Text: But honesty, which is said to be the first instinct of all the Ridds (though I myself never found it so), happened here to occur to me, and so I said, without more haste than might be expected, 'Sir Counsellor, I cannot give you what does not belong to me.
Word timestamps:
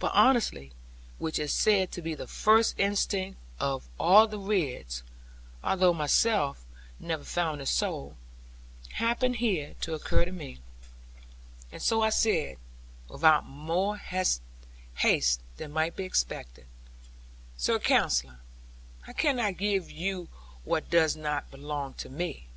But 0.00 0.10
honesty, 0.16 0.72
which 1.18 1.38
is 1.38 1.52
said 1.54 1.92
to 1.92 2.02
be 2.02 2.16
the 2.16 2.26
first 2.26 2.74
instinct 2.76 3.38
of 3.60 3.86
all 4.00 4.26
the 4.26 4.36
Ridds 4.36 5.04
(though 5.62 5.94
I 5.94 5.96
myself 5.96 6.64
never 6.98 7.22
found 7.22 7.60
it 7.60 7.66
so), 7.66 8.16
happened 8.94 9.36
here 9.36 9.76
to 9.82 9.94
occur 9.94 10.24
to 10.24 10.32
me, 10.32 10.58
and 11.70 11.80
so 11.80 12.02
I 12.02 12.10
said, 12.10 12.56
without 13.08 13.46
more 13.46 13.96
haste 13.96 14.42
than 15.56 15.70
might 15.70 15.94
be 15.94 16.02
expected, 16.02 16.66
'Sir 17.56 17.78
Counsellor, 17.78 18.40
I 19.06 19.12
cannot 19.12 19.56
give 19.56 19.88
you 19.88 20.28
what 20.64 20.90
does 20.90 21.14
not 21.14 21.48
belong 21.48 21.94
to 21.98 22.08
me. 22.08 22.48